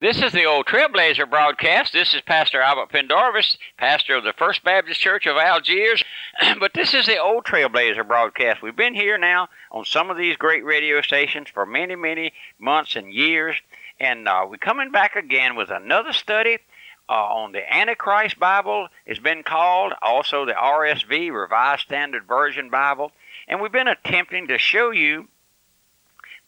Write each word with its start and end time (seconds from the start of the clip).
This 0.00 0.22
is 0.22 0.32
the 0.32 0.46
old 0.46 0.64
Trailblazer 0.64 1.28
broadcast. 1.28 1.92
This 1.92 2.14
is 2.14 2.22
Pastor 2.22 2.62
Albert 2.62 2.88
Pendarvis, 2.88 3.58
pastor 3.76 4.16
of 4.16 4.24
the 4.24 4.32
First 4.32 4.64
Baptist 4.64 4.98
Church 4.98 5.26
of 5.26 5.36
Algiers. 5.36 6.02
but 6.58 6.72
this 6.72 6.94
is 6.94 7.04
the 7.04 7.18
old 7.18 7.44
Trailblazer 7.44 8.08
broadcast. 8.08 8.62
We've 8.62 8.74
been 8.74 8.94
here 8.94 9.18
now 9.18 9.50
on 9.70 9.84
some 9.84 10.08
of 10.08 10.16
these 10.16 10.38
great 10.38 10.64
radio 10.64 11.02
stations 11.02 11.50
for 11.52 11.66
many, 11.66 11.96
many 11.96 12.32
months 12.58 12.96
and 12.96 13.12
years. 13.12 13.56
And 14.00 14.26
uh, 14.26 14.46
we're 14.48 14.56
coming 14.56 14.90
back 14.90 15.16
again 15.16 15.54
with 15.54 15.68
another 15.68 16.14
study 16.14 16.60
uh, 17.06 17.12
on 17.12 17.52
the 17.52 17.70
Antichrist 17.70 18.38
Bible. 18.38 18.88
It's 19.04 19.20
been 19.20 19.42
called 19.42 19.92
also 20.00 20.46
the 20.46 20.54
RSV, 20.54 21.30
Revised 21.30 21.82
Standard 21.82 22.26
Version 22.26 22.70
Bible. 22.70 23.12
And 23.46 23.60
we've 23.60 23.70
been 23.70 23.86
attempting 23.86 24.48
to 24.48 24.56
show 24.56 24.92
you 24.92 25.28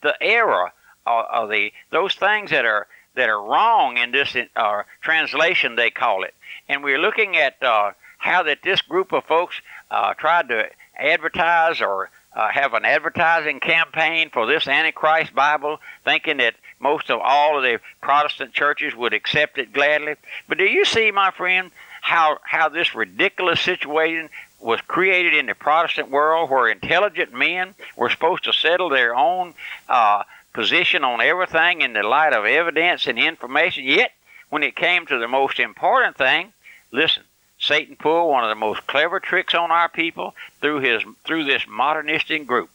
the 0.00 0.14
error 0.22 0.72
of, 1.04 1.26
of 1.30 1.50
the 1.50 1.70
those 1.90 2.14
things 2.14 2.50
that 2.50 2.64
are 2.64 2.86
that 3.14 3.28
are 3.28 3.42
wrong 3.42 3.96
in 3.96 4.10
this 4.12 4.36
uh, 4.56 4.82
translation, 5.00 5.76
they 5.76 5.90
call 5.90 6.24
it. 6.24 6.34
And 6.68 6.82
we're 6.82 6.98
looking 6.98 7.36
at 7.36 7.62
uh, 7.62 7.92
how 8.18 8.44
that 8.44 8.62
this 8.62 8.80
group 8.82 9.12
of 9.12 9.24
folks 9.24 9.60
uh, 9.90 10.14
tried 10.14 10.48
to 10.48 10.68
advertise 10.96 11.80
or 11.80 12.10
uh, 12.34 12.48
have 12.48 12.72
an 12.74 12.84
advertising 12.84 13.60
campaign 13.60 14.30
for 14.30 14.46
this 14.46 14.66
Antichrist 14.66 15.34
Bible, 15.34 15.78
thinking 16.04 16.38
that 16.38 16.54
most 16.80 17.10
of 17.10 17.20
all 17.22 17.58
of 17.58 17.62
the 17.62 17.78
Protestant 18.00 18.52
churches 18.52 18.94
would 18.94 19.12
accept 19.12 19.58
it 19.58 19.72
gladly. 19.72 20.14
But 20.48 20.58
do 20.58 20.64
you 20.64 20.84
see, 20.84 21.10
my 21.10 21.30
friend, 21.30 21.70
how 22.00 22.38
how 22.42 22.68
this 22.68 22.94
ridiculous 22.94 23.60
situation 23.60 24.28
was 24.60 24.80
created 24.82 25.34
in 25.34 25.46
the 25.46 25.54
Protestant 25.54 26.10
world, 26.10 26.50
where 26.50 26.68
intelligent 26.68 27.32
men 27.32 27.74
were 27.96 28.10
supposed 28.10 28.44
to 28.44 28.52
settle 28.52 28.88
their 28.88 29.14
own 29.14 29.54
uh, 29.88 30.22
position 30.52 31.04
on 31.04 31.20
everything 31.20 31.80
in 31.80 31.92
the 31.92 32.02
light 32.02 32.32
of 32.32 32.44
evidence 32.44 33.06
and 33.06 33.18
information. 33.18 33.84
Yet, 33.84 34.12
when 34.50 34.62
it 34.62 34.76
came 34.76 35.06
to 35.06 35.18
the 35.18 35.28
most 35.28 35.58
important 35.58 36.16
thing, 36.16 36.52
listen, 36.90 37.22
Satan 37.58 37.96
pulled 37.96 38.30
one 38.30 38.44
of 38.44 38.50
the 38.50 38.56
most 38.56 38.86
clever 38.86 39.20
tricks 39.20 39.54
on 39.54 39.70
our 39.70 39.88
people 39.88 40.34
through 40.60 40.80
his 40.80 41.02
through 41.24 41.44
this 41.44 41.64
modernistic 41.68 42.46
group. 42.46 42.70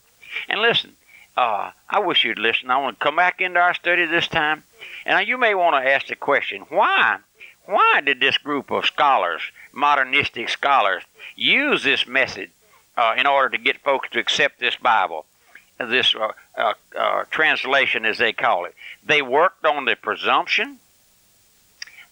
And 0.48 0.62
listen, 0.62 0.94
uh, 1.36 1.72
I 1.90 2.00
wish 2.00 2.24
you'd 2.24 2.40
listen. 2.40 2.72
I 2.72 2.78
want 2.78 3.00
to 3.00 3.04
come 3.04 3.18
back 3.18 3.42
into 3.42 3.60
our 3.60 3.74
study 3.74 4.06
this 4.06 4.28
time, 4.28 4.64
and 5.06 5.28
you 5.28 5.38
may 5.38 5.54
want 5.54 5.76
to 5.76 5.90
ask 5.90 6.08
the 6.08 6.16
question: 6.16 6.62
Why? 6.70 7.18
Why 7.66 8.00
did 8.00 8.22
this 8.22 8.38
group 8.38 8.72
of 8.72 8.86
scholars, 8.86 9.42
modernistic 9.73 10.48
scholars, 10.48 11.04
use 11.36 11.84
this 11.84 12.08
method 12.08 12.50
uh, 12.96 13.16
in 13.18 13.28
order 13.28 13.50
to 13.50 13.64
get 13.64 13.84
folks 13.84 14.10
to 14.12 14.20
accept 14.20 14.60
this 14.60 14.78
Bible? 14.78 15.26
This 15.80 16.16
uh, 16.16 16.31
uh, 16.58 16.73
uh, 16.97 17.23
translation, 17.30 18.06
as 18.06 18.17
they 18.17 18.33
call 18.33 18.66
it. 18.66 18.75
They 19.06 19.22
worked 19.22 19.66
on 19.66 19.86
the 19.86 19.95
presumption 19.95 20.80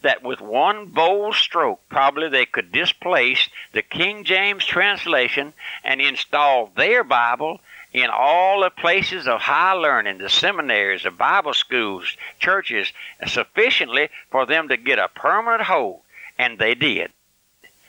that 0.01 0.21
with 0.21 0.39
one 0.39 0.85
bold 0.85 1.33
stroke, 1.33 1.81
probably 1.89 2.29
they 2.29 2.45
could 2.45 2.71
displace 2.71 3.49
the 3.73 3.81
King 3.81 4.23
James 4.23 4.63
translation 4.63 5.53
and 5.83 5.99
install 5.99 6.71
their 6.75 7.03
Bible 7.03 7.59
in 7.91 8.09
all 8.11 8.61
the 8.61 8.69
places 8.69 9.27
of 9.27 9.39
high 9.39 9.73
learning, 9.73 10.19
the 10.19 10.29
seminaries, 10.29 11.03
the 11.03 11.11
Bible 11.11 11.53
schools, 11.53 12.17
churches, 12.39 12.91
sufficiently 13.25 14.09
for 14.29 14.45
them 14.45 14.67
to 14.67 14.77
get 14.77 14.99
a 14.99 15.07
permanent 15.07 15.63
hold. 15.63 16.01
And 16.37 16.59
they 16.59 16.75
did. 16.75 17.11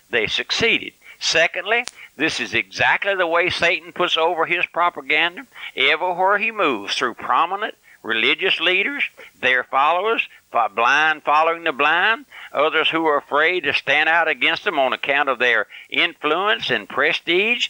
They 0.09 0.27
succeeded. 0.27 0.93
Secondly, 1.19 1.85
this 2.17 2.41
is 2.41 2.55
exactly 2.55 3.15
the 3.15 3.27
way 3.27 3.51
Satan 3.51 3.93
puts 3.93 4.17
over 4.17 4.47
his 4.47 4.67
propaganda. 4.67 5.47
Everywhere 5.77 6.39
he 6.39 6.51
moves 6.51 6.95
through 6.95 7.15
prominent 7.15 7.75
religious 8.03 8.61
leaders, 8.61 9.03
their 9.41 9.65
followers, 9.65 10.29
blind 10.75 11.23
following 11.23 11.65
the 11.65 11.73
blind, 11.73 12.25
others 12.53 12.89
who 12.89 13.05
are 13.07 13.19
afraid 13.19 13.65
to 13.65 13.75
stand 13.75 14.09
out 14.09 14.29
against 14.29 14.65
them 14.65 14.79
on 14.79 14.93
account 14.93 15.29
of 15.29 15.39
their 15.39 15.67
influence 15.91 16.71
and 16.71 16.89
prestige, 16.89 17.69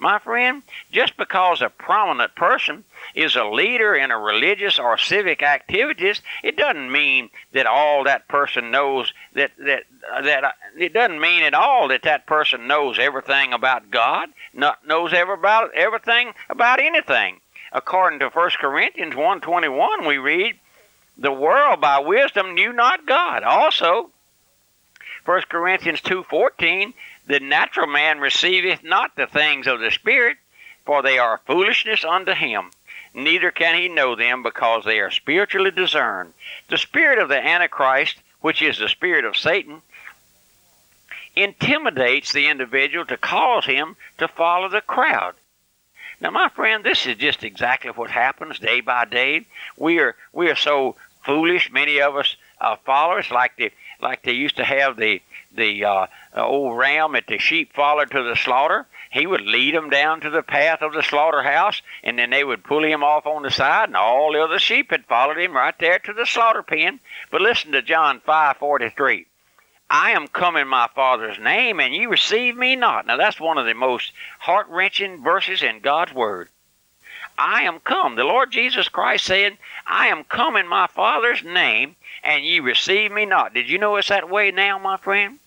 my 0.00 0.18
friend, 0.18 0.62
just 0.90 1.16
because 1.16 1.60
a 1.60 1.68
prominent 1.68 2.34
person 2.34 2.84
is 3.14 3.36
a 3.36 3.44
leader 3.44 3.94
in 3.94 4.10
a 4.10 4.18
religious 4.18 4.78
or 4.78 4.96
civic 4.96 5.42
activities, 5.42 6.22
it 6.42 6.56
doesn't 6.56 6.90
mean 6.90 7.28
that 7.52 7.66
all 7.66 8.04
that 8.04 8.26
person 8.26 8.70
knows 8.70 9.12
that 9.34 9.52
that 9.58 9.84
that 10.22 10.44
uh, 10.44 10.52
it 10.78 10.92
doesn't 10.92 11.20
mean 11.20 11.42
at 11.42 11.54
all 11.54 11.88
that 11.88 12.02
that 12.02 12.26
person 12.26 12.66
knows 12.66 12.98
everything 12.98 13.52
about 13.52 13.90
God, 13.90 14.30
not 14.54 14.86
knows 14.86 15.12
ever 15.12 15.34
about 15.34 15.74
everything 15.74 16.32
about 16.48 16.80
anything. 16.80 17.40
According 17.72 18.20
to 18.20 18.30
1 18.30 18.50
Corinthians 18.58 19.14
1:21, 19.14 20.06
we 20.06 20.18
read, 20.18 20.58
"The 21.18 21.32
world 21.32 21.80
by 21.80 21.98
wisdom 21.98 22.54
knew 22.54 22.72
not 22.72 23.06
God." 23.06 23.42
Also, 23.42 24.10
1 25.24 25.42
Corinthians 25.48 26.00
2:14 26.00 26.94
the 27.30 27.40
natural 27.40 27.86
man 27.86 28.18
receiveth 28.18 28.82
not 28.82 29.14
the 29.14 29.26
things 29.26 29.68
of 29.68 29.78
the 29.78 29.92
Spirit, 29.92 30.36
for 30.84 31.00
they 31.00 31.16
are 31.18 31.40
foolishness 31.46 32.04
unto 32.04 32.32
him. 32.32 32.70
Neither 33.14 33.52
can 33.52 33.80
he 33.80 33.88
know 33.88 34.16
them, 34.16 34.42
because 34.42 34.84
they 34.84 34.98
are 34.98 35.12
spiritually 35.12 35.70
discerned. 35.70 36.32
The 36.68 36.78
spirit 36.78 37.18
of 37.18 37.28
the 37.28 37.38
Antichrist, 37.38 38.16
which 38.40 38.62
is 38.62 38.78
the 38.78 38.88
spirit 38.88 39.24
of 39.24 39.36
Satan, 39.36 39.82
intimidates 41.36 42.32
the 42.32 42.48
individual 42.48 43.04
to 43.06 43.16
cause 43.16 43.64
him 43.64 43.96
to 44.18 44.26
follow 44.26 44.68
the 44.68 44.80
crowd. 44.80 45.34
Now, 46.20 46.30
my 46.30 46.48
friend, 46.48 46.82
this 46.82 47.06
is 47.06 47.16
just 47.16 47.44
exactly 47.44 47.92
what 47.92 48.10
happens 48.10 48.58
day 48.58 48.80
by 48.80 49.04
day. 49.04 49.46
We 49.76 50.00
are 50.00 50.16
we 50.32 50.50
are 50.50 50.56
so 50.56 50.96
foolish. 51.24 51.70
Many 51.72 52.00
of 52.00 52.16
us 52.16 52.36
uh, 52.60 52.76
followers, 52.84 53.30
like 53.30 53.56
the 53.56 53.70
like 54.00 54.22
they 54.22 54.32
used 54.32 54.56
to 54.56 54.64
have 54.64 54.96
the 54.96 55.22
the 55.54 55.84
uh, 55.84 56.06
Uh, 56.36 56.46
old 56.46 56.78
ram 56.78 57.12
that 57.12 57.26
the 57.26 57.38
sheep 57.38 57.72
followed 57.72 58.10
to 58.12 58.22
the 58.22 58.36
slaughter. 58.36 58.86
He 59.10 59.26
would 59.26 59.40
lead 59.40 59.74
them 59.74 59.90
down 59.90 60.20
to 60.20 60.30
the 60.30 60.42
path 60.42 60.80
of 60.80 60.92
the 60.92 61.02
slaughterhouse, 61.02 61.82
and 62.04 62.16
then 62.16 62.30
they 62.30 62.44
would 62.44 62.62
pull 62.62 62.84
him 62.84 63.02
off 63.02 63.26
on 63.26 63.42
the 63.42 63.50
side, 63.50 63.88
and 63.88 63.96
all 63.96 64.32
the 64.32 64.44
other 64.44 64.60
sheep 64.60 64.92
had 64.92 65.06
followed 65.06 65.38
him 65.38 65.56
right 65.56 65.74
there 65.80 65.98
to 65.98 66.12
the 66.12 66.26
slaughter 66.26 66.62
pen. 66.62 67.00
But 67.32 67.40
listen 67.40 67.72
to 67.72 67.82
John 67.82 68.20
5:43. 68.20 69.26
I 69.90 70.12
am 70.12 70.28
come 70.28 70.56
in 70.56 70.68
my 70.68 70.86
Father's 70.94 71.40
name, 71.40 71.80
and 71.80 71.92
ye 71.92 72.06
receive 72.06 72.56
me 72.56 72.76
not. 72.76 73.06
Now 73.06 73.16
that's 73.16 73.40
one 73.40 73.58
of 73.58 73.66
the 73.66 73.74
most 73.74 74.12
heart-wrenching 74.38 75.24
verses 75.24 75.64
in 75.64 75.80
God's 75.80 76.12
Word. 76.12 76.48
I 77.36 77.62
am 77.62 77.80
come. 77.80 78.14
The 78.14 78.22
Lord 78.22 78.52
Jesus 78.52 78.88
Christ 78.88 79.24
said, 79.24 79.58
I 79.84 80.06
am 80.06 80.22
come 80.22 80.54
in 80.56 80.68
my 80.68 80.86
Father's 80.86 81.42
name, 81.42 81.96
and 82.22 82.44
ye 82.44 82.60
receive 82.60 83.10
me 83.10 83.26
not. 83.26 83.52
Did 83.52 83.68
you 83.68 83.78
know 83.78 83.96
it's 83.96 84.10
that 84.10 84.30
way 84.30 84.52
now, 84.52 84.78
my 84.78 84.96
friend? 84.96 85.39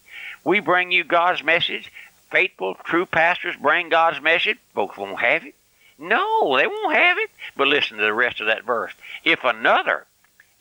We 0.44 0.60
bring 0.60 0.92
you 0.92 1.04
God's 1.04 1.44
message. 1.44 1.92
Faithful, 2.32 2.76
true 2.84 3.06
pastors 3.06 3.56
bring 3.56 3.90
God's 3.90 4.22
message. 4.22 4.58
Folks 4.74 4.98
won't 4.98 5.20
have 5.20 5.46
it. 5.46 5.56
No, 6.00 6.58
they 6.58 6.68
won't 6.68 6.96
have 6.96 7.18
it. 7.18 7.30
But 7.56 7.68
listen 7.68 7.98
to 7.98 8.04
the 8.04 8.14
rest 8.14 8.42
of 8.42 8.48
that 8.48 8.66
verse. 8.66 8.94
If 9.24 9.44
another, 9.44 10.06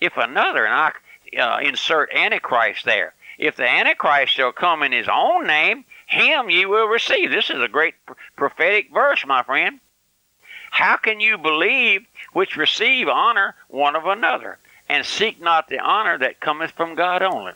if 0.00 0.16
another, 0.16 0.64
and 0.64 0.74
I 0.74 1.40
uh, 1.40 1.58
insert 1.60 2.12
Antichrist 2.12 2.84
there, 2.84 3.14
if 3.38 3.56
the 3.56 3.68
Antichrist 3.68 4.34
shall 4.34 4.52
come 4.52 4.82
in 4.82 4.92
his 4.92 5.08
own 5.10 5.46
name, 5.46 5.84
him 6.06 6.50
ye 6.50 6.66
will 6.66 6.86
receive. 6.86 7.30
This 7.30 7.50
is 7.50 7.60
a 7.60 7.68
great 7.68 7.94
prophetic 8.36 8.92
verse, 8.92 9.24
my 9.26 9.42
friend. 9.42 9.80
How 10.70 10.96
can 10.96 11.20
you 11.20 11.38
believe 11.38 12.06
which 12.32 12.56
receive 12.56 13.08
honor 13.08 13.54
one 13.68 13.96
of 13.96 14.06
another, 14.06 14.58
and 14.88 15.04
seek 15.04 15.40
not 15.40 15.68
the 15.68 15.78
honor 15.78 16.18
that 16.18 16.40
cometh 16.40 16.70
from 16.72 16.94
God 16.94 17.22
only? 17.22 17.52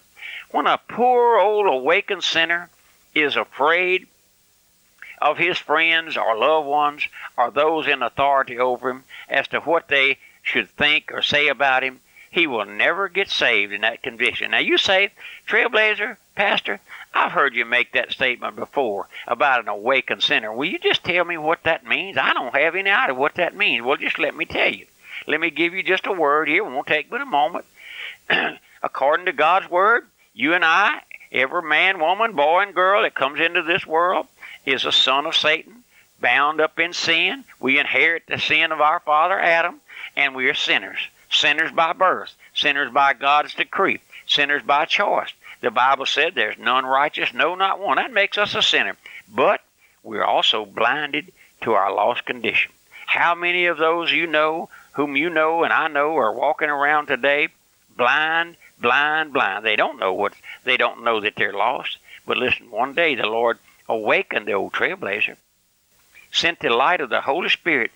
When 0.57 0.67
a 0.67 0.79
poor 0.79 1.39
old 1.39 1.67
awakened 1.67 2.25
sinner 2.25 2.71
is 3.15 3.37
afraid 3.37 4.07
of 5.21 5.37
his 5.37 5.59
friends 5.59 6.17
or 6.17 6.35
loved 6.35 6.67
ones 6.67 7.09
or 7.37 7.51
those 7.51 7.87
in 7.87 8.03
authority 8.03 8.59
over 8.59 8.89
him 8.89 9.05
as 9.29 9.47
to 9.49 9.61
what 9.61 9.89
they 9.89 10.17
should 10.41 10.71
think 10.71 11.13
or 11.13 11.21
say 11.21 11.49
about 11.49 11.85
him, 11.85 12.01
he 12.31 12.47
will 12.47 12.65
never 12.65 13.11
get 13.11 13.29
saved 13.29 13.71
in 13.71 13.83
that 13.83 14.03
conviction. 14.03 14.53
Now, 14.53 14.61
you 14.61 14.79
say, 14.79 15.11
Trailblazer, 15.47 16.17
Pastor, 16.35 16.81
I've 17.13 17.33
heard 17.33 17.55
you 17.55 17.67
make 17.67 17.93
that 17.93 18.13
statement 18.13 18.57
before 18.57 19.09
about 19.27 19.61
an 19.61 19.69
awakened 19.69 20.23
sinner. 20.23 20.51
Will 20.51 20.71
you 20.71 20.79
just 20.79 21.05
tell 21.05 21.27
me 21.27 21.37
what 21.37 21.65
that 21.65 21.85
means? 21.85 22.17
I 22.17 22.33
don't 22.33 22.57
have 22.57 22.75
any 22.75 22.89
idea 22.89 23.15
what 23.15 23.35
that 23.35 23.55
means. 23.55 23.85
Well, 23.85 23.99
just 23.99 24.19
let 24.19 24.35
me 24.35 24.47
tell 24.47 24.73
you. 24.73 24.87
Let 25.27 25.39
me 25.39 25.51
give 25.51 25.75
you 25.75 25.83
just 25.83 26.07
a 26.07 26.13
word 26.13 26.49
here. 26.49 26.65
It 26.65 26.71
won't 26.71 26.87
take 26.87 27.11
but 27.11 27.21
a 27.21 27.27
moment. 27.27 27.67
According 28.83 29.27
to 29.27 29.35
God's 29.35 29.69
word, 29.71 30.07
you 30.37 30.53
and 30.53 30.65
I, 30.65 31.01
every 31.33 31.63
man, 31.63 31.99
woman, 31.99 32.37
boy, 32.37 32.63
and 32.63 32.75
girl 32.75 33.03
that 33.03 33.15
comes 33.15 33.41
into 33.41 33.63
this 33.63 33.87
world 33.87 34.27
is 34.67 34.85
a 34.85 34.93
son 34.93 35.25
of 35.25 35.35
Satan, 35.35 35.83
bound 36.21 36.61
up 36.61 36.79
in 36.79 36.93
sin. 36.93 37.45
We 37.59 37.79
inherit 37.79 38.25
the 38.29 38.39
sin 38.39 38.71
of 38.71 38.83
our 38.83 39.01
father 39.01 39.41
Adam, 39.41 39.81
and 40.15 40.35
we 40.35 40.47
are 40.49 40.55
sinners. 40.55 40.99
Sinners 41.31 41.73
by 41.73 41.95
birth, 41.95 42.35
sinners 42.55 42.93
by 42.93 43.15
God's 43.15 43.55
decree, 43.55 44.01
sinners 44.27 44.63
by 44.63 44.85
choice. 44.85 45.33
The 45.63 45.71
Bible 45.71 46.05
said 46.05 46.35
there's 46.35 46.59
none 46.59 46.85
righteous, 46.85 47.33
no, 47.33 47.55
not 47.55 47.81
one. 47.81 47.97
That 47.97 48.13
makes 48.13 48.37
us 48.37 48.55
a 48.55 48.63
sinner. 48.63 48.97
But 49.35 49.63
we're 50.03 50.23
also 50.23 50.67
blinded 50.67 51.33
to 51.63 51.73
our 51.73 51.93
lost 51.93 52.27
condition. 52.27 52.73
How 53.07 53.35
many 53.35 53.67
of 53.67 53.79
those 53.79 54.13
you 54.13 54.27
know, 54.27 54.69
whom 54.93 55.17
you 55.17 55.31
know 55.31 55.65
and 55.65 55.73
I 55.73 55.89
know, 55.89 56.15
are 56.19 56.33
walking 56.33 56.69
around 56.69 57.07
today 57.07 57.49
blind, 57.97 58.57
blind, 58.79 59.33
blind. 59.33 59.65
They 59.65 59.77
don't 59.77 59.99
know 59.99 60.13
what 60.13 60.35
they 60.65 60.77
don't 60.77 61.05
know 61.05 61.21
that 61.21 61.37
they're 61.37 61.53
lost. 61.53 61.99
But 62.27 62.37
listen, 62.37 62.71
one 62.71 62.95
day 62.95 63.15
the 63.15 63.27
Lord 63.27 63.59
awakened 63.89 64.47
the 64.47 64.53
old 64.53 64.73
trailblazer, 64.73 65.37
sent 66.33 66.61
the 66.61 66.71
light 66.71 67.01
of 67.01 67.11
the 67.11 67.21
Holy 67.21 67.49
Spirit 67.49 67.93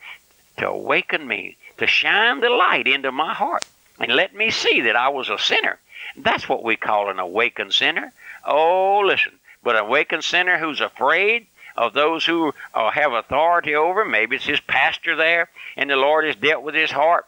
to 0.58 0.68
awaken 0.68 1.26
me, 1.26 1.56
to 1.78 1.86
shine 1.86 2.40
the 2.40 2.50
light 2.50 2.86
into 2.86 3.10
my 3.10 3.34
heart, 3.34 3.64
and 3.98 4.14
let 4.14 4.34
me 4.34 4.50
see 4.50 4.82
that 4.82 4.96
I 4.96 5.08
was 5.08 5.28
a 5.28 5.38
sinner. 5.38 5.78
That's 6.16 6.48
what 6.48 6.62
we 6.62 6.76
call 6.76 7.10
an 7.10 7.18
awakened 7.18 7.74
sinner. 7.74 8.12
Oh, 8.44 9.00
listen, 9.04 9.32
but 9.62 9.76
an 9.76 9.82
awakened 9.82 10.24
sinner 10.24 10.58
who's 10.58 10.80
afraid 10.80 11.46
of 11.76 11.92
those 11.92 12.24
who 12.24 12.52
uh, 12.74 12.90
have 12.90 13.12
authority 13.12 13.74
over 13.74 14.02
him, 14.02 14.10
maybe 14.10 14.36
it's 14.36 14.44
his 14.44 14.60
pastor 14.60 15.16
there, 15.16 15.48
and 15.76 15.88
the 15.88 15.96
Lord 15.96 16.24
has 16.24 16.36
dealt 16.36 16.62
with 16.62 16.74
his 16.74 16.90
heart 16.90 17.26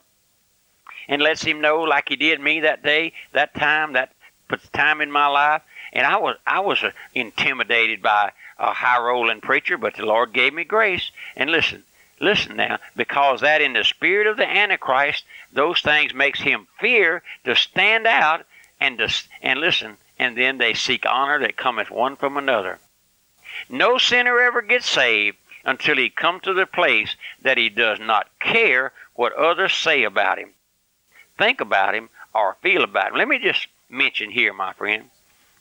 and 1.09 1.23
lets 1.23 1.43
him 1.43 1.61
know, 1.61 1.81
like 1.81 2.09
he 2.09 2.17
did 2.17 2.41
me 2.41 2.61
that 2.61 2.83
day, 2.83 3.13
that 3.33 3.55
time, 3.55 3.95
that 3.95 4.13
puts 4.49 4.69
time 4.69 5.01
in 5.01 5.11
my 5.11 5.27
life. 5.27 5.63
And 5.93 6.07
I 6.07 6.17
was 6.17 6.37
I 6.47 6.61
was 6.61 6.83
uh, 6.83 6.91
intimidated 7.15 8.03
by 8.03 8.33
a 8.59 8.73
high 8.73 9.01
rolling 9.01 9.41
preacher, 9.41 9.77
but 9.77 9.97
the 9.97 10.07
Lord 10.07 10.33
gave 10.33 10.55
me 10.55 10.65
grace. 10.65 11.11
And 11.37 11.51
listen, 11.51 11.85
listen 12.21 12.57
now, 12.57 12.79
because 12.97 13.41
that 13.41 13.61
in 13.61 13.75
the 13.75 13.85
spirit 13.85 14.27
of 14.27 14.37
the 14.37 14.49
Antichrist, 14.49 15.25
those 15.53 15.81
things 15.81 16.15
makes 16.15 16.41
him 16.41 16.67
fear 16.81 17.23
to 17.45 17.55
stand 17.55 18.07
out 18.07 18.47
and 18.81 18.99
to, 18.99 19.13
and 19.43 19.61
listen. 19.61 19.97
And 20.19 20.37
then 20.37 20.59
they 20.59 20.75
seek 20.75 21.05
honor 21.07 21.41
that 21.41 21.57
cometh 21.57 21.91
one 21.91 22.17
from 22.17 22.37
another. 22.37 22.79
No 23.69 23.99
sinner 23.99 24.41
ever 24.41 24.63
gets 24.63 24.87
saved 24.89 25.37
until 25.65 25.97
he 25.97 26.11
come 26.11 26.41
to 26.41 26.55
the 26.55 26.67
place 26.67 27.17
that 27.43 27.59
he 27.59 27.69
does 27.69 27.99
not 28.01 28.29
care 28.41 28.93
what 29.15 29.33
others 29.35 29.75
say 29.75 30.05
about 30.05 30.39
him, 30.39 30.51
think 31.43 31.61
about 31.61 31.95
him, 31.95 32.09
or 32.35 32.57
feel 32.63 32.85
about 32.85 33.11
him. 33.11 33.19
Let 33.19 33.29
me 33.29 33.39
just 33.39 33.67
mention 33.91 34.31
here, 34.31 34.53
my 34.53 34.73
friend. 34.75 35.11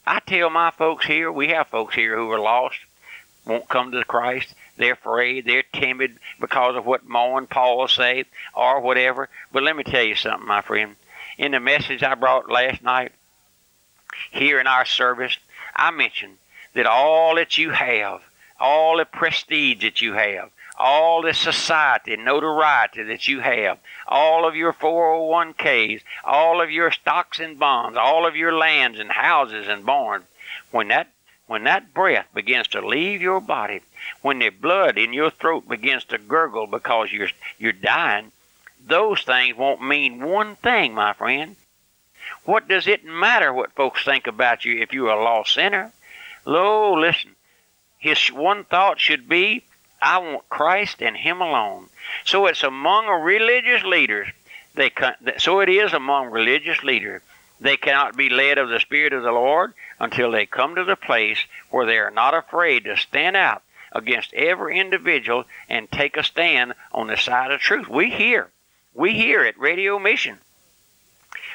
I 0.06 0.20
tell 0.20 0.50
my 0.50 0.72
folks 0.72 1.06
here, 1.06 1.32
we 1.32 1.50
have 1.50 1.68
folks 1.68 1.96
here 1.96 2.16
who 2.16 2.30
are 2.32 2.40
lost, 2.40 2.78
won't 3.46 3.68
come 3.68 3.92
to 3.92 4.04
Christ. 4.04 4.54
They're 4.78 4.94
afraid. 4.94 5.46
They're 5.46 5.64
timid 5.64 6.18
because 6.40 6.76
of 6.76 6.86
what 6.86 7.08
Mo 7.08 7.38
and 7.38 7.50
Paul 7.50 7.88
say 7.88 8.26
or 8.54 8.80
whatever. 8.80 9.30
But 9.52 9.64
let 9.64 9.76
me 9.76 9.84
tell 9.84 10.04
you 10.04 10.16
something, 10.16 10.48
my 10.48 10.62
friend. 10.62 10.96
In 11.38 11.52
the 11.52 11.60
message 11.60 12.04
I 12.04 12.14
brought 12.14 12.50
last 12.50 12.84
night 12.84 13.12
here 14.32 14.60
in 14.60 14.68
our 14.68 14.86
service, 14.86 15.38
I 15.76 15.90
mentioned 15.92 16.38
that 16.76 16.86
all 16.86 17.36
that 17.36 17.58
you 17.58 17.72
have, 17.72 18.22
all 18.60 18.98
the 18.98 19.06
prestige 19.06 19.82
that 19.82 20.02
you 20.02 20.14
have, 20.14 20.52
all 20.78 21.22
this 21.22 21.38
society 21.38 22.16
notoriety 22.16 23.04
that 23.04 23.28
you 23.28 23.40
have, 23.40 23.78
all 24.08 24.48
of 24.48 24.56
your 24.56 24.74
401ks, 24.74 26.02
all 26.24 26.62
of 26.62 26.72
your 26.72 26.92
stocks 26.92 27.40
and 27.40 27.60
bonds, 27.60 27.98
all 27.98 28.26
of 28.26 28.36
your 28.36 28.54
lands 28.54 29.00
and 29.00 29.12
houses 29.12 29.68
and 29.68 29.86
barns, 29.86 30.26
when 30.72 30.88
that 30.90 31.08
when 31.48 31.66
that 31.66 31.94
breath 31.94 32.28
begins 32.34 32.68
to 32.70 32.86
leave 32.86 33.22
your 33.22 33.42
body, 33.42 33.82
when 34.22 34.40
the 34.40 34.48
blood 34.48 34.98
in 34.98 35.12
your 35.12 35.30
throat 35.30 35.68
begins 35.68 36.06
to 36.06 36.18
gurgle 36.18 36.66
because 36.66 37.12
you're 37.12 37.30
you're 37.58 37.74
dying, 37.74 38.32
those 38.86 39.22
things 39.22 39.58
won't 39.58 39.82
mean 39.82 40.24
one 40.24 40.56
thing, 40.56 40.94
my 40.94 41.14
friend. 41.14 41.56
What 42.46 42.68
does 42.68 42.88
it 42.88 43.04
matter 43.04 43.52
what 43.54 43.74
folks 43.74 44.04
think 44.04 44.28
about 44.28 44.66
you 44.66 44.82
if 44.82 44.94
you're 44.94 45.10
a 45.10 45.24
lost 45.24 45.54
sinner? 45.54 45.92
Lo, 46.46 46.94
listen. 46.94 47.36
His 48.00 48.32
one 48.32 48.64
thought 48.64 49.00
should 49.00 49.30
be, 49.30 49.64
I 50.02 50.18
want 50.18 50.50
Christ 50.50 51.02
and 51.02 51.16
Him 51.16 51.42
alone. 51.42 51.88
So 52.26 52.48
it's 52.48 52.64
among 52.64 53.08
religious 53.08 53.84
leaders. 53.84 54.28
They 54.74 54.92
so 55.38 55.60
it 55.60 55.70
is 55.70 55.94
among 55.94 56.32
religious 56.32 56.82
leaders. 56.84 57.22
They 57.60 57.78
cannot 57.78 58.18
be 58.18 58.30
led 58.30 58.58
of 58.58 58.70
the 58.70 58.80
Spirit 58.80 59.14
of 59.14 59.22
the 59.22 59.32
Lord 59.32 59.74
until 60.00 60.32
they 60.32 60.46
come 60.46 60.76
to 60.76 60.84
the 60.84 60.96
place 60.96 61.46
where 61.70 61.86
they 61.86 61.98
are 61.98 62.10
not 62.10 62.34
afraid 62.34 62.86
to 62.86 62.98
stand 62.98 63.36
out 63.36 63.62
against 63.92 64.34
every 64.34 64.80
individual 64.80 65.46
and 65.70 65.92
take 65.92 66.18
a 66.18 66.24
stand 66.24 66.74
on 66.92 67.08
the 67.08 67.18
side 67.18 67.52
of 67.52 67.60
truth. 67.60 67.88
We 67.88 68.10
here, 68.10 68.50
we 68.94 69.14
here 69.14 69.44
at 69.44 69.60
Radio 69.60 70.00
Mission 70.00 70.40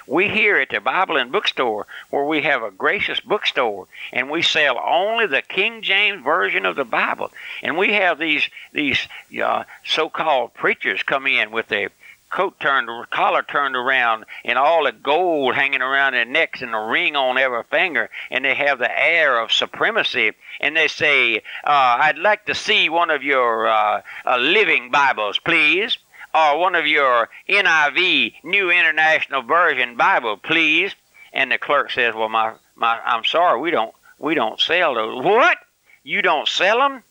we 0.06 0.28
here 0.28 0.56
at 0.56 0.70
the 0.70 0.80
Bible 0.80 1.16
and 1.16 1.32
Bookstore, 1.32 1.86
where 2.10 2.24
we 2.24 2.42
have 2.42 2.62
a 2.62 2.70
gracious 2.70 3.20
bookstore, 3.20 3.86
and 4.12 4.30
we 4.30 4.42
sell 4.42 4.78
only 4.78 5.26
the 5.26 5.42
King 5.42 5.82
James 5.82 6.22
version 6.22 6.64
of 6.64 6.76
the 6.76 6.84
Bible, 6.84 7.32
and 7.62 7.76
we 7.76 7.92
have 7.92 8.18
these 8.18 8.48
these 8.72 9.08
uh, 9.42 9.64
so-called 9.84 10.54
preachers 10.54 11.02
come 11.02 11.26
in 11.26 11.50
with 11.50 11.68
their 11.68 11.90
coat 12.30 12.58
turned, 12.60 12.88
collar 13.10 13.42
turned 13.42 13.76
around, 13.76 14.24
and 14.44 14.58
all 14.58 14.84
the 14.84 14.92
gold 14.92 15.54
hanging 15.54 15.80
around 15.80 16.12
their 16.12 16.24
necks, 16.24 16.60
and 16.60 16.74
a 16.74 16.78
ring 16.78 17.16
on 17.16 17.38
every 17.38 17.62
finger, 17.64 18.10
and 18.30 18.44
they 18.44 18.54
have 18.54 18.78
the 18.78 19.02
air 19.02 19.38
of 19.38 19.52
supremacy. 19.52 20.32
And 20.60 20.76
they 20.76 20.88
say, 20.88 21.38
uh, 21.64 21.96
"I'd 22.00 22.18
like 22.18 22.46
to 22.46 22.54
see 22.54 22.88
one 22.88 23.10
of 23.10 23.22
your 23.22 23.68
uh, 23.68 24.02
uh 24.24 24.36
living 24.38 24.90
Bibles, 24.90 25.38
please." 25.38 25.98
Or 26.36 26.58
one 26.58 26.74
of 26.74 26.86
your 26.86 27.30
NIV, 27.48 28.34
New 28.44 28.70
International 28.70 29.40
Version 29.40 29.96
Bible, 29.96 30.36
please. 30.36 30.94
And 31.32 31.50
the 31.50 31.56
clerk 31.56 31.90
says, 31.90 32.14
well, 32.14 32.28
my, 32.28 32.54
my, 32.74 33.00
I'm 33.00 33.24
sorry, 33.24 33.58
we 33.58 33.70
don't, 33.70 33.94
we 34.18 34.34
don't 34.34 34.60
sell 34.60 34.94
those. 34.94 35.24
What? 35.24 35.56
You 36.02 36.20
don't 36.20 36.46
sell 36.46 36.78
them? 36.78 37.02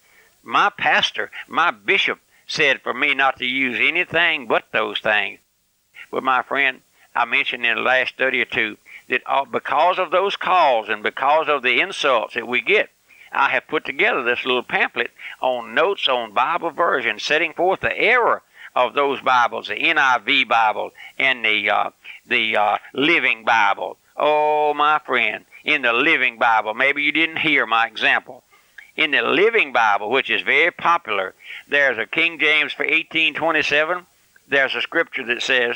My 0.43 0.69
pastor, 0.69 1.31
my 1.47 1.71
bishop 1.71 2.19
said 2.45 2.81
for 2.81 2.93
me 2.93 3.15
not 3.15 3.39
to 3.39 3.45
use 3.45 3.79
anything 3.81 4.45
but 4.45 4.65
those 4.71 4.99
things. 4.99 5.39
But 6.11 6.23
my 6.23 6.43
friend, 6.43 6.81
I 7.15 7.25
mentioned 7.25 7.65
in 7.65 7.77
the 7.77 7.81
last 7.81 8.13
study 8.13 8.41
or 8.41 8.45
two 8.45 8.77
that 9.09 9.23
because 9.51 9.97
of 9.97 10.11
those 10.11 10.35
calls 10.35 10.87
and 10.87 11.01
because 11.01 11.49
of 11.49 11.63
the 11.63 11.81
insults 11.81 12.35
that 12.35 12.47
we 12.47 12.61
get, 12.61 12.89
I 13.31 13.49
have 13.49 13.67
put 13.67 13.85
together 13.85 14.21
this 14.21 14.45
little 14.45 14.63
pamphlet 14.63 15.09
on 15.41 15.73
notes 15.73 16.07
on 16.07 16.33
Bible 16.33 16.69
version, 16.69 17.17
setting 17.17 17.53
forth 17.53 17.79
the 17.79 17.97
error 17.97 18.43
of 18.75 18.93
those 18.93 19.21
Bibles, 19.21 19.67
the 19.67 19.75
NIV 19.75 20.47
Bible 20.47 20.91
and 21.17 21.43
the 21.43 21.69
uh, 21.69 21.89
the 22.27 22.57
uh, 22.57 22.77
Living 22.93 23.45
Bible. 23.45 23.97
Oh, 24.17 24.73
my 24.73 24.99
friend, 24.99 25.45
in 25.63 25.81
the 25.81 25.93
Living 25.93 26.37
Bible, 26.37 26.73
maybe 26.73 27.03
you 27.03 27.11
didn't 27.11 27.37
hear 27.37 27.65
my 27.65 27.87
example. 27.87 28.43
In 28.95 29.11
the 29.11 29.21
Living 29.21 29.73
Bible, 29.73 30.09
which 30.09 30.29
is 30.29 30.41
very 30.41 30.71
popular, 30.71 31.33
there's 31.67 31.97
a 31.97 32.05
King 32.05 32.39
James 32.39 32.71
for 32.71 32.83
1827. 32.83 34.05
There's 34.47 34.75
a 34.75 34.81
scripture 34.81 35.25
that 35.25 35.41
says 35.41 35.75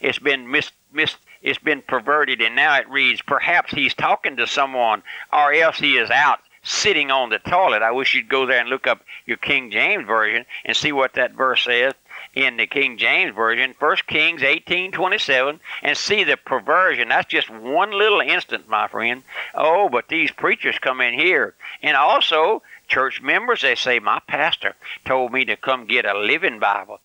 it's 0.00 0.18
been 0.18 0.50
mis, 0.50 0.70
mis 0.92 1.16
it's 1.42 1.58
been 1.58 1.80
perverted, 1.80 2.42
and 2.42 2.56
now 2.56 2.76
it 2.76 2.88
reads, 2.88 3.22
perhaps 3.22 3.72
he's 3.72 3.94
talking 3.94 4.36
to 4.36 4.46
someone, 4.46 5.02
or 5.32 5.52
else 5.52 5.78
he 5.78 5.96
is 5.96 6.10
out 6.10 6.40
sitting 6.66 7.12
on 7.12 7.30
the 7.30 7.38
toilet. 7.38 7.82
I 7.82 7.92
wish 7.92 8.14
you'd 8.14 8.28
go 8.28 8.44
there 8.44 8.60
and 8.60 8.68
look 8.68 8.86
up 8.86 9.02
your 9.24 9.36
King 9.36 9.70
James 9.70 10.04
Version 10.04 10.44
and 10.64 10.76
see 10.76 10.90
what 10.90 11.14
that 11.14 11.32
verse 11.32 11.62
says 11.62 11.94
in 12.34 12.56
the 12.56 12.66
King 12.66 12.98
James 12.98 13.34
Version, 13.34 13.74
1 13.78 13.96
Kings 14.08 14.42
18:27, 14.42 15.60
and 15.82 15.96
see 15.96 16.24
the 16.24 16.36
perversion. 16.36 17.08
That's 17.08 17.28
just 17.28 17.48
one 17.48 17.92
little 17.92 18.20
instance, 18.20 18.66
my 18.66 18.88
friend. 18.88 19.22
Oh, 19.54 19.88
but 19.88 20.08
these 20.08 20.32
preachers 20.32 20.78
come 20.78 21.00
in 21.00 21.14
here, 21.14 21.54
and 21.82 21.96
also 21.96 22.62
church 22.88 23.22
members. 23.22 23.62
They 23.62 23.76
say, 23.76 24.00
"My 24.00 24.18
pastor 24.26 24.74
told 25.04 25.32
me 25.32 25.44
to 25.44 25.56
come 25.56 25.86
get 25.86 26.04
a 26.04 26.18
Living 26.18 26.58
Bible." 26.58 27.00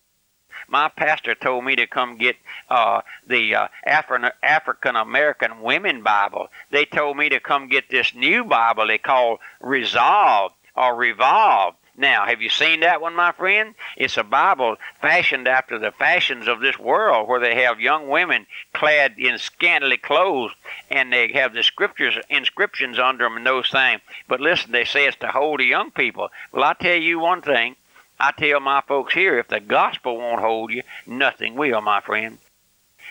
My 0.72 0.88
pastor 0.88 1.34
told 1.34 1.64
me 1.66 1.76
to 1.76 1.86
come 1.86 2.16
get 2.16 2.36
uh, 2.70 3.02
the 3.28 3.54
uh, 3.54 3.68
Afri- 3.86 4.32
African 4.42 4.96
American 4.96 5.60
Women 5.60 6.02
Bible. 6.02 6.48
They 6.70 6.86
told 6.86 7.18
me 7.18 7.28
to 7.28 7.40
come 7.40 7.68
get 7.68 7.90
this 7.90 8.14
new 8.14 8.42
Bible 8.42 8.86
they 8.86 8.96
call 8.98 9.38
Resolve 9.60 10.52
or 10.74 10.96
Revolve. 10.96 11.74
Now, 11.94 12.24
have 12.24 12.40
you 12.40 12.48
seen 12.48 12.80
that 12.80 13.02
one, 13.02 13.14
my 13.14 13.32
friend? 13.32 13.74
It's 13.98 14.16
a 14.16 14.24
Bible 14.24 14.76
fashioned 15.02 15.46
after 15.46 15.78
the 15.78 15.92
fashions 15.92 16.48
of 16.48 16.60
this 16.60 16.78
world, 16.78 17.28
where 17.28 17.38
they 17.38 17.62
have 17.62 17.78
young 17.78 18.08
women 18.08 18.46
clad 18.72 19.18
in 19.18 19.36
scantily 19.36 19.98
clothes, 19.98 20.52
and 20.90 21.12
they 21.12 21.32
have 21.32 21.52
the 21.52 21.62
scriptures 21.62 22.16
inscriptions 22.30 22.98
under 22.98 23.24
them 23.24 23.36
and 23.36 23.46
those 23.46 23.68
things. 23.68 24.00
But 24.26 24.40
listen, 24.40 24.72
they 24.72 24.86
say 24.86 25.06
it's 25.06 25.18
to 25.18 25.28
hold 25.28 25.60
the 25.60 25.66
young 25.66 25.90
people. 25.90 26.30
Well, 26.50 26.64
I 26.64 26.72
tell 26.72 26.96
you 26.96 27.18
one 27.18 27.42
thing: 27.42 27.76
I 28.22 28.30
tell 28.30 28.60
my 28.60 28.82
folks 28.82 29.14
here, 29.14 29.36
if 29.40 29.48
the 29.48 29.58
gospel 29.58 30.16
won't 30.16 30.40
hold 30.40 30.70
you, 30.70 30.84
nothing 31.08 31.56
will, 31.56 31.80
my 31.80 32.00
friend. 32.00 32.38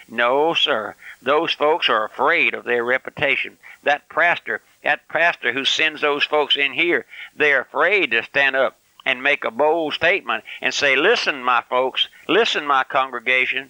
No, 0.08 0.54
sir. 0.54 0.96
Those 1.22 1.52
folks 1.52 1.90
are 1.90 2.06
afraid 2.06 2.54
of 2.54 2.64
their 2.64 2.86
reputation. 2.86 3.58
That 3.84 4.08
pastor, 4.08 4.62
that 4.84 5.10
pastor 5.10 5.52
who 5.52 5.66
sends 5.66 6.00
those 6.00 6.24
folks 6.24 6.56
in 6.56 6.72
here, 6.72 7.06
they're 7.36 7.60
afraid 7.60 8.12
to 8.12 8.24
stand 8.24 8.56
up 8.56 8.80
and 9.06 9.22
make 9.22 9.44
a 9.44 9.52
bold 9.52 9.96
statement 9.96 10.46
and 10.62 10.74
say, 10.74 10.96
Listen, 10.96 11.44
my 11.44 11.62
folks, 11.70 12.08
listen, 12.30 12.66
my 12.66 12.86
congregation. 12.86 13.70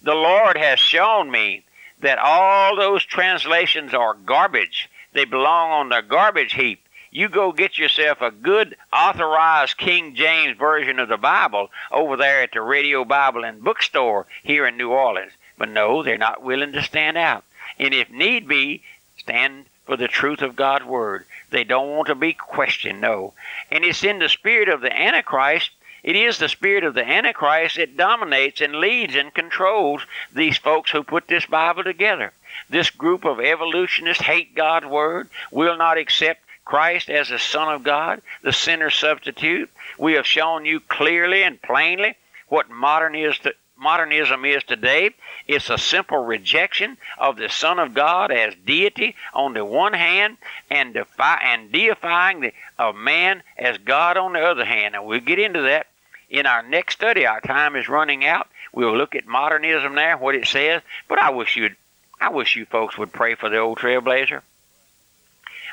The 0.00 0.14
Lord 0.14 0.56
has 0.56 0.78
shown 0.78 1.30
me 1.30 1.64
that 2.00 2.18
all 2.18 2.76
those 2.76 3.04
translations 3.04 3.92
are 3.92 4.14
garbage. 4.14 4.88
They 5.12 5.26
belong 5.26 5.70
on 5.70 5.88
the 5.90 6.00
garbage 6.00 6.54
heap 6.54 6.85
you 7.16 7.30
go 7.30 7.50
get 7.50 7.78
yourself 7.78 8.20
a 8.20 8.30
good 8.30 8.76
authorized 8.92 9.78
King 9.78 10.14
James 10.14 10.58
version 10.58 10.98
of 10.98 11.08
the 11.08 11.16
Bible 11.16 11.70
over 11.90 12.14
there 12.14 12.42
at 12.42 12.52
the 12.52 12.60
Radio 12.60 13.06
Bible 13.06 13.42
and 13.42 13.64
Bookstore 13.64 14.26
here 14.42 14.66
in 14.66 14.76
New 14.76 14.90
Orleans. 14.90 15.32
But 15.56 15.70
no, 15.70 16.02
they're 16.02 16.18
not 16.18 16.42
willing 16.42 16.72
to 16.72 16.82
stand 16.82 17.16
out. 17.16 17.44
And 17.78 17.94
if 17.94 18.10
need 18.10 18.46
be, 18.46 18.82
stand 19.16 19.64
for 19.86 19.96
the 19.96 20.08
truth 20.08 20.42
of 20.42 20.56
God's 20.56 20.84
word. 20.84 21.24
They 21.48 21.64
don't 21.64 21.96
want 21.96 22.08
to 22.08 22.14
be 22.14 22.34
questioned, 22.34 23.00
no. 23.00 23.32
And 23.70 23.82
it's 23.82 24.04
in 24.04 24.18
the 24.18 24.28
spirit 24.28 24.68
of 24.68 24.82
the 24.82 24.94
Antichrist. 24.94 25.70
It 26.02 26.16
is 26.16 26.36
the 26.36 26.50
spirit 26.50 26.84
of 26.84 26.92
the 26.92 27.08
Antichrist 27.08 27.76
that 27.76 27.96
dominates 27.96 28.60
and 28.60 28.74
leads 28.74 29.14
and 29.14 29.32
controls 29.32 30.02
these 30.34 30.58
folks 30.58 30.90
who 30.90 31.02
put 31.02 31.28
this 31.28 31.46
Bible 31.46 31.82
together. 31.82 32.34
This 32.68 32.90
group 32.90 33.24
of 33.24 33.40
evolutionists 33.40 34.22
hate 34.22 34.54
God's 34.54 34.84
word, 34.84 35.30
will 35.50 35.78
not 35.78 35.96
accept 35.96 36.42
Christ 36.66 37.08
as 37.08 37.30
the 37.30 37.38
Son 37.38 37.72
of 37.72 37.82
God, 37.82 38.20
the 38.42 38.52
sinner 38.52 38.90
substitute. 38.90 39.70
We 39.98 40.12
have 40.14 40.26
shown 40.26 40.66
you 40.66 40.80
clearly 40.80 41.42
and 41.42 41.62
plainly 41.62 42.16
what 42.48 42.68
modern 42.68 43.14
is 43.14 43.38
to, 43.38 43.54
modernism 43.78 44.44
is 44.44 44.64
today. 44.64 45.10
It's 45.46 45.70
a 45.70 45.78
simple 45.78 46.24
rejection 46.24 46.96
of 47.18 47.36
the 47.36 47.48
Son 47.48 47.78
of 47.78 47.94
God 47.94 48.30
as 48.30 48.54
deity 48.66 49.14
on 49.32 49.54
the 49.54 49.64
one 49.64 49.92
hand, 49.92 50.38
and 50.68 50.92
defy 50.92 51.40
and 51.44 51.70
deifying 51.70 52.40
the 52.40 52.52
of 52.78 52.96
man 52.96 53.42
as 53.56 53.78
God 53.78 54.16
on 54.16 54.32
the 54.32 54.40
other 54.40 54.64
hand. 54.64 54.94
And 54.94 55.06
we'll 55.06 55.20
get 55.20 55.38
into 55.38 55.62
that 55.62 55.86
in 56.28 56.46
our 56.46 56.62
next 56.62 56.94
study. 56.94 57.26
Our 57.26 57.40
time 57.40 57.76
is 57.76 57.88
running 57.88 58.26
out. 58.26 58.48
We'll 58.72 58.96
look 58.96 59.14
at 59.14 59.26
modernism 59.26 59.94
there, 59.94 60.16
what 60.16 60.34
it 60.34 60.46
says. 60.46 60.82
But 61.08 61.20
I 61.20 61.30
wish 61.30 61.56
you'd, 61.56 61.76
I 62.20 62.30
wish 62.30 62.56
you 62.56 62.66
folks 62.66 62.98
would 62.98 63.12
pray 63.12 63.36
for 63.36 63.48
the 63.48 63.58
old 63.58 63.78
trailblazer. 63.78 64.42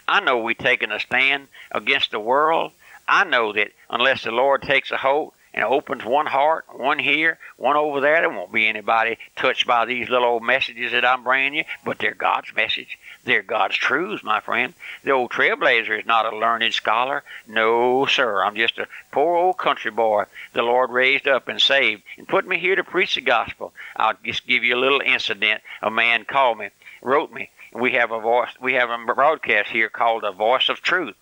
I 0.07 0.19
know 0.19 0.39
we're 0.39 0.53
taking 0.53 0.91
a 0.91 0.99
stand 0.99 1.47
against 1.71 2.11
the 2.11 2.19
world. 2.19 2.71
I 3.07 3.23
know 3.23 3.53
that 3.53 3.71
unless 3.89 4.23
the 4.23 4.31
Lord 4.31 4.61
takes 4.61 4.91
a 4.91 4.97
hold, 4.97 5.33
and 5.53 5.63
opens 5.63 6.03
one 6.03 6.25
heart, 6.25 6.65
one 6.71 6.97
here, 6.97 7.37
one 7.57 7.75
over 7.75 8.01
there. 8.01 8.21
There 8.21 8.29
won't 8.29 8.51
be 8.51 8.67
anybody 8.67 9.17
touched 9.35 9.67
by 9.67 9.85
these 9.85 10.09
little 10.09 10.27
old 10.27 10.43
messages 10.43 10.91
that 10.93 11.05
I'm 11.05 11.23
bringing 11.23 11.53
you, 11.53 11.63
but 11.85 11.99
they're 11.99 12.15
God's 12.15 12.53
message. 12.55 12.97
They're 13.23 13.43
God's 13.43 13.75
truths, 13.75 14.23
my 14.23 14.39
friend. 14.39 14.73
The 15.03 15.11
old 15.11 15.31
trailblazer 15.31 15.99
is 15.99 16.05
not 16.05 16.31
a 16.31 16.35
learned 16.35 16.73
scholar. 16.73 17.23
No, 17.47 18.05
sir. 18.07 18.43
I'm 18.43 18.55
just 18.55 18.79
a 18.79 18.87
poor 19.11 19.37
old 19.37 19.57
country 19.57 19.91
boy 19.91 20.25
the 20.53 20.63
Lord 20.63 20.89
raised 20.89 21.27
up 21.27 21.47
and 21.47 21.61
saved 21.61 22.01
and 22.17 22.27
put 22.27 22.47
me 22.47 22.57
here 22.57 22.75
to 22.75 22.83
preach 22.83 23.15
the 23.15 23.21
gospel. 23.21 23.73
I'll 23.95 24.17
just 24.25 24.47
give 24.47 24.63
you 24.63 24.75
a 24.75 24.81
little 24.81 25.01
incident. 25.01 25.61
A 25.81 25.91
man 25.91 26.25
called 26.25 26.57
me, 26.57 26.69
wrote 27.01 27.31
me. 27.31 27.51
We 27.73 27.93
have 27.93 28.11
a 28.11 28.19
voice. 28.19 28.49
We 28.61 28.73
have 28.73 28.89
a 28.89 28.97
broadcast 29.13 29.69
here 29.69 29.89
called 29.89 30.23
the 30.23 30.31
Voice 30.31 30.69
of 30.69 30.81
Truth. 30.81 31.15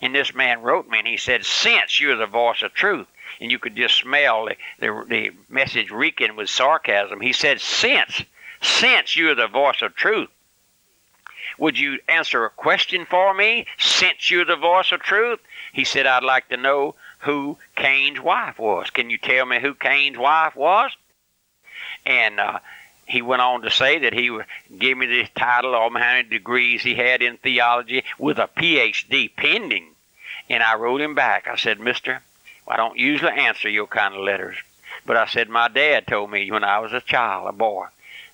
And 0.00 0.14
this 0.14 0.34
man 0.34 0.62
wrote 0.62 0.88
me 0.88 0.98
and 0.98 1.06
he 1.06 1.16
said, 1.16 1.44
Since 1.44 2.00
you're 2.00 2.16
the 2.16 2.26
voice 2.26 2.62
of 2.62 2.74
truth, 2.74 3.06
and 3.40 3.50
you 3.50 3.58
could 3.58 3.76
just 3.76 3.98
smell 3.98 4.46
the, 4.46 4.56
the, 4.80 5.04
the 5.08 5.30
message 5.48 5.90
reeking 5.90 6.36
with 6.36 6.48
sarcasm. 6.48 7.20
He 7.20 7.32
said, 7.32 7.60
Since, 7.60 8.22
since 8.62 9.16
you're 9.16 9.34
the 9.34 9.48
voice 9.48 9.82
of 9.82 9.94
truth, 9.94 10.28
would 11.58 11.78
you 11.78 11.98
answer 12.08 12.44
a 12.44 12.50
question 12.50 13.06
for 13.06 13.34
me 13.34 13.66
since 13.78 14.30
you're 14.30 14.44
the 14.44 14.56
voice 14.56 14.92
of 14.92 15.00
truth? 15.00 15.40
He 15.72 15.84
said, 15.84 16.06
I'd 16.06 16.24
like 16.24 16.48
to 16.48 16.56
know 16.56 16.94
who 17.20 17.58
Cain's 17.76 18.20
wife 18.20 18.58
was. 18.58 18.90
Can 18.90 19.10
you 19.10 19.18
tell 19.18 19.46
me 19.46 19.60
who 19.60 19.74
Cain's 19.74 20.18
wife 20.18 20.56
was? 20.56 20.90
And 22.04 22.40
uh, 22.40 22.58
he 23.06 23.22
went 23.22 23.42
on 23.42 23.62
to 23.62 23.70
say 23.70 23.98
that 24.00 24.12
he 24.12 24.38
give 24.78 24.98
me 24.98 25.06
the 25.06 25.28
title 25.34 25.74
of 25.74 25.92
how 25.92 25.98
many 25.98 26.28
degrees 26.28 26.82
he 26.82 26.94
had 26.94 27.22
in 27.22 27.36
theology 27.36 28.04
with 28.18 28.38
a 28.38 28.48
PhD 28.48 29.30
pending. 29.36 29.86
And 30.48 30.62
I 30.62 30.74
wrote 30.76 31.00
him 31.00 31.14
back. 31.14 31.46
I 31.46 31.56
said, 31.56 31.80
Mister, 31.80 32.20
I 32.66 32.76
don't 32.76 32.98
usually 32.98 33.32
answer 33.32 33.68
your 33.68 33.86
kind 33.86 34.14
of 34.14 34.20
letters. 34.20 34.56
But 35.06 35.16
I 35.16 35.26
said, 35.26 35.48
my 35.48 35.68
dad 35.68 36.06
told 36.06 36.30
me 36.30 36.50
when 36.50 36.64
I 36.64 36.78
was 36.78 36.92
a 36.92 37.00
child, 37.00 37.48
a 37.48 37.52
boy, 37.52 37.86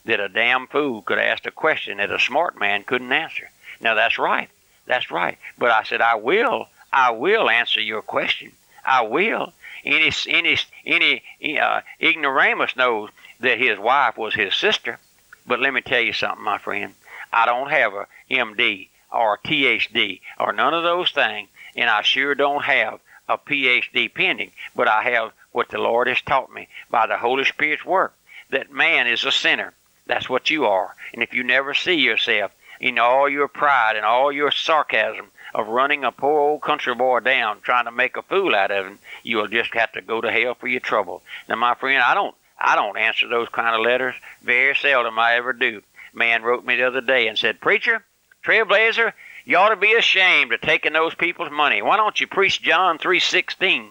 that 0.04 0.20
a 0.20 0.28
damn 0.28 0.66
fool 0.66 1.02
could 1.02 1.18
ask 1.18 1.46
a 1.46 1.50
question 1.50 1.98
that 1.98 2.10
a 2.10 2.18
smart 2.18 2.58
man 2.58 2.84
couldn't 2.84 3.12
answer. 3.12 3.50
Now 3.80 3.94
that's 3.94 4.18
right. 4.18 4.48
That's 4.86 5.10
right. 5.10 5.38
But 5.58 5.70
I 5.70 5.84
said, 5.84 6.00
I 6.00 6.16
will, 6.16 6.68
I 6.92 7.10
will 7.10 7.48
answer 7.48 7.80
your 7.80 8.02
question. 8.02 8.52
I 8.84 9.02
will. 9.02 9.52
Any, 9.84 10.12
any, 10.28 10.58
any 10.84 11.58
uh, 11.58 11.80
ignoramus 12.00 12.76
knows 12.76 13.10
that 13.40 13.58
his 13.58 13.78
wife 13.78 14.16
was 14.16 14.34
his 14.34 14.54
sister. 14.54 14.98
But 15.46 15.60
let 15.60 15.72
me 15.72 15.80
tell 15.80 16.00
you 16.00 16.12
something, 16.12 16.44
my 16.44 16.58
friend. 16.58 16.94
I 17.32 17.46
don't 17.46 17.70
have 17.70 17.94
a 17.94 18.06
MD 18.30 18.88
or 19.10 19.34
a 19.34 19.38
THD 19.38 20.20
or 20.38 20.52
none 20.52 20.74
of 20.74 20.82
those 20.82 21.10
things, 21.10 21.48
and 21.76 21.88
I 21.88 22.02
sure 22.02 22.34
don't 22.34 22.64
have 22.64 23.00
a 23.28 23.38
PhD 23.38 24.12
pending, 24.12 24.52
but 24.74 24.88
I 24.88 25.02
have 25.04 25.32
what 25.52 25.68
the 25.68 25.78
Lord 25.78 26.08
has 26.08 26.20
taught 26.20 26.52
me 26.52 26.68
by 26.90 27.06
the 27.06 27.16
Holy 27.16 27.44
Spirit's 27.44 27.84
work 27.84 28.14
that 28.50 28.72
man 28.72 29.06
is 29.06 29.24
a 29.24 29.32
sinner. 29.32 29.72
That's 30.06 30.28
what 30.28 30.50
you 30.50 30.66
are. 30.66 30.94
And 31.12 31.22
if 31.22 31.32
you 31.32 31.42
never 31.44 31.74
see 31.74 31.94
yourself 31.94 32.52
in 32.80 32.98
all 32.98 33.28
your 33.28 33.48
pride 33.48 33.96
and 33.96 34.04
all 34.04 34.32
your 34.32 34.50
sarcasm 34.50 35.26
of 35.54 35.68
running 35.68 36.04
a 36.04 36.12
poor 36.12 36.38
old 36.38 36.62
country 36.62 36.94
boy 36.94 37.20
down, 37.20 37.60
trying 37.60 37.84
to 37.86 37.90
make 37.90 38.16
a 38.16 38.22
fool 38.22 38.54
out 38.54 38.70
of 38.70 38.86
him, 38.86 38.98
you'll 39.22 39.48
just 39.48 39.74
have 39.74 39.92
to 39.92 40.00
go 40.00 40.20
to 40.20 40.30
hell 40.30 40.54
for 40.54 40.68
your 40.68 40.80
trouble. 40.80 41.22
Now, 41.48 41.56
my 41.56 41.74
friend, 41.74 42.02
I 42.02 42.14
don't, 42.14 42.34
I 42.58 42.76
don't 42.76 42.96
answer 42.96 43.28
those 43.28 43.48
kind 43.48 43.74
of 43.74 43.82
letters. 43.82 44.14
Very 44.42 44.74
seldom 44.74 45.18
I 45.18 45.36
ever 45.36 45.52
do. 45.52 45.82
Man 46.12 46.42
wrote 46.42 46.64
me 46.64 46.76
the 46.76 46.86
other 46.86 47.00
day 47.00 47.28
and 47.28 47.38
said, 47.38 47.60
"Preacher, 47.60 48.04
Trailblazer, 48.44 49.12
you 49.44 49.56
ought 49.56 49.70
to 49.70 49.76
be 49.76 49.94
ashamed 49.94 50.52
of 50.52 50.60
taking 50.60 50.92
those 50.92 51.14
people's 51.14 51.52
money. 51.52 51.82
Why 51.82 51.96
don't 51.96 52.20
you 52.20 52.26
preach 52.26 52.62
John 52.62 52.98
3:16?" 52.98 53.88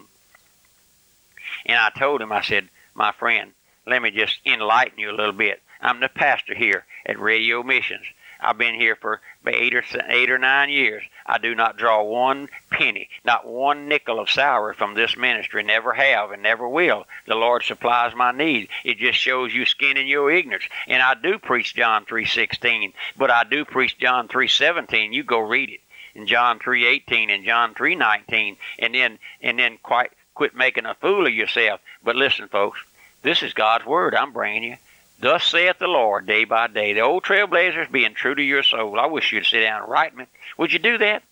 And 1.65 1.77
I 1.77 1.89
told 1.97 2.21
him, 2.21 2.31
I 2.31 2.41
said, 2.41 2.69
"My 2.93 3.11
friend, 3.13 3.53
let 3.85 4.01
me 4.01 4.11
just 4.11 4.39
enlighten 4.45 4.99
you 4.99 5.11
a 5.11 5.17
little 5.17 5.33
bit. 5.33 5.61
I'm 5.81 5.99
the 5.99 6.09
pastor 6.09 6.53
here 6.53 6.85
at 7.05 7.19
Radio 7.19 7.63
Missions. 7.63 8.05
I've 8.39 8.58
been 8.58 8.75
here 8.75 8.96
for 8.96 9.22
eight 9.46 9.75
or 9.75 9.84
eight 10.08 10.31
or 10.31 10.38
nine 10.38 10.69
years. 10.69 11.03
I 11.25 11.38
do 11.38 11.55
not 11.55 11.77
draw 11.77 12.03
one 12.03 12.48
penny, 12.72 13.10
not 13.25 13.46
one 13.46 13.88
nickel 13.88 14.19
of 14.19 14.29
salary 14.29 14.74
from 14.74 14.93
this 14.93 15.17
ministry. 15.17 15.62
Never 15.63 15.93
have 15.93 16.31
and 16.31 16.41
never 16.41 16.67
will. 16.67 17.05
The 17.27 17.36
Lord 17.36 17.63
supplies 17.63 18.15
my 18.15 18.31
need. 18.31 18.69
It 18.84 18.98
just 18.98 19.19
shows 19.19 19.53
you 19.53 19.65
skin 19.65 19.98
in 19.98 20.08
your 20.08 20.31
ignorance. 20.31 20.65
And 20.88 21.03
I 21.03 21.15
do 21.15 21.38
preach 21.38 21.75
John 21.75 22.05
three 22.05 22.25
sixteen, 22.25 22.93
but 23.17 23.29
I 23.29 23.43
do 23.43 23.65
preach 23.65 23.98
John 23.98 24.27
three 24.27 24.48
seventeen. 24.48 25.13
You 25.13 25.24
go 25.24 25.39
read 25.39 25.69
it. 25.69 25.81
In 26.15 26.25
John 26.25 26.60
three 26.60 26.88
eighteen 26.88 27.29
and 27.29 27.46
John 27.46 27.75
three 27.75 27.96
nineteen, 27.96 28.58
and 28.79 28.96
then 28.96 29.19
and 29.41 29.60
then 29.60 29.77
quite 29.84 30.12
quit 30.34 30.55
making 30.55 30.86
a 30.86 30.96
fool 30.96 31.27
of 31.27 31.34
yourself. 31.34 31.81
But 32.03 32.15
listen, 32.15 32.48
folks, 32.48 32.79
this 33.22 33.43
is 33.43 33.53
God's 33.53 33.86
word 33.86 34.15
I'm 34.15 34.34
bringing 34.34 34.63
you. 34.63 34.77
Thus 35.21 35.43
saith 35.43 35.79
the 35.79 35.88
Lord, 35.88 36.25
day 36.25 36.45
by 36.45 36.67
day. 36.67 36.93
The 36.93 37.01
old 37.01 37.23
trailblazers 37.23 37.91
being 37.91 38.13
true 38.13 38.35
to 38.35 38.41
your 38.41 38.63
soul. 38.63 38.97
I 38.99 39.07
wish 39.07 39.33
you'd 39.33 39.45
sit 39.45 39.61
down 39.61 39.83
and 39.83 39.91
write 39.91 40.15
me. 40.15 40.25
Would 40.57 40.71
you 40.71 40.79
do 40.79 40.97
that? 40.99 41.23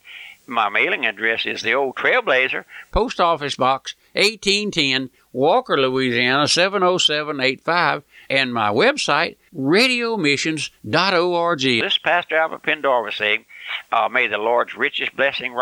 My 0.46 0.68
mailing 0.70 1.06
address 1.06 1.46
is 1.46 1.62
the 1.62 1.74
old 1.74 1.98
Trailblazer, 1.98 2.64
Post 2.92 3.20
Office 3.20 3.58
Box 3.58 3.96
1810, 4.14 5.10
Walker, 5.34 5.78
Louisiana 5.78 6.48
70785, 6.48 8.04
and 8.30 8.54
my 8.54 8.70
website, 8.70 9.36
radiomissions.org. 9.54 11.60
This 11.60 11.94
is 11.94 11.98
Pastor 11.98 12.38
Albert 12.38 12.64
Pendarvis 12.64 13.18
saying, 13.18 13.44
uh, 13.92 14.08
May 14.08 14.28
the 14.28 14.38
Lord's 14.38 14.76
richest 14.76 15.18
blessing 15.18 15.54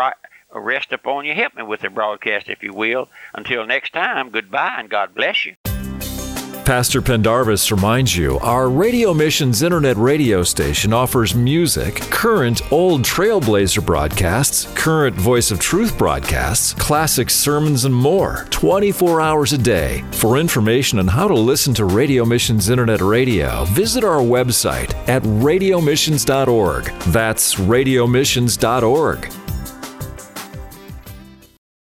rest 0.54 0.92
upon 0.92 1.24
you. 1.24 1.34
Help 1.34 1.56
me 1.56 1.64
with 1.64 1.80
the 1.80 1.90
broadcast, 1.90 2.48
if 2.48 2.62
you 2.62 2.72
will. 2.72 3.08
Until 3.34 3.66
next 3.66 3.92
time, 3.92 4.30
goodbye 4.30 4.76
and 4.78 4.88
God 4.88 5.16
bless 5.16 5.46
you. 5.46 5.56
Pastor 6.66 7.00
Pendarvis 7.00 7.70
reminds 7.70 8.16
you 8.16 8.40
our 8.40 8.68
Radio 8.68 9.14
Missions 9.14 9.62
Internet 9.62 9.96
radio 9.96 10.42
station 10.42 10.92
offers 10.92 11.32
music, 11.32 11.94
current 12.10 12.60
old 12.72 13.02
Trailblazer 13.02 13.86
broadcasts, 13.86 14.66
current 14.74 15.14
Voice 15.14 15.52
of 15.52 15.60
Truth 15.60 15.96
broadcasts, 15.96 16.74
classic 16.74 17.30
sermons, 17.30 17.84
and 17.84 17.94
more 17.94 18.46
24 18.50 19.20
hours 19.20 19.52
a 19.52 19.58
day. 19.58 20.02
For 20.10 20.38
information 20.38 20.98
on 20.98 21.06
how 21.06 21.28
to 21.28 21.34
listen 21.34 21.72
to 21.74 21.84
Radio 21.84 22.24
Missions 22.24 22.68
Internet 22.68 23.00
Radio, 23.00 23.64
visit 23.66 24.02
our 24.02 24.20
website 24.20 24.92
at 25.08 25.22
radiomissions.org. 25.22 26.86
That's 27.12 27.54
radiomissions.org. 27.54 29.45